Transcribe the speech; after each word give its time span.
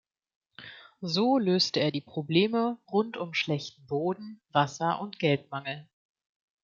So 1.03 1.37
löste 1.37 1.79
er 1.79 1.91
die 1.91 2.01
Probleme 2.01 2.79
rund 2.91 3.17
um 3.17 3.35
schlechten 3.35 3.85
Boden, 3.85 4.41
Wasser- 4.51 4.99
und 4.99 5.19
Geldmangel. 5.19 5.87